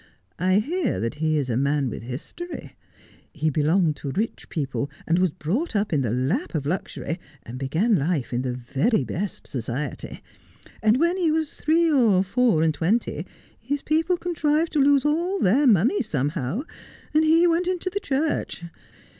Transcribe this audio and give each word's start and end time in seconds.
I 0.39 0.55
hear 0.57 0.99
that 0.99 1.13
he 1.21 1.37
is 1.37 1.47
a 1.47 1.55
man 1.55 1.87
with 1.87 2.01
a 2.01 2.07
history. 2.07 2.75
He 3.35 3.51
belonged 3.51 3.95
to 3.97 4.09
rich 4.09 4.49
people, 4.49 4.89
and 5.05 5.19
was 5.19 5.29
brought 5.29 5.75
up 5.75 5.93
in 5.93 6.01
the 6.01 6.09
lap 6.09 6.55
of 6.55 6.65
luxury, 6.65 7.19
and 7.43 7.59
began 7.59 7.95
life 7.99 8.33
in 8.33 8.41
the 8.41 8.53
very 8.55 9.03
best 9.03 9.45
society. 9.45 10.23
And 10.81 10.97
when 10.99 11.17
he 11.17 11.29
was 11.29 11.53
three 11.53 11.91
or 11.91 12.23
four 12.23 12.63
and 12.63 12.73
twenty 12.73 13.27
his 13.59 13.83
people 13.83 14.17
contrived 14.17 14.73
to 14.73 14.79
lose 14.79 15.05
all 15.05 15.37
their 15.39 15.67
money 15.67 16.01
somehow, 16.01 16.63
and 17.13 17.23
he 17.23 17.45
went 17.45 17.67
into 17.67 17.91
the 17.91 17.99
Church. 17.99 18.63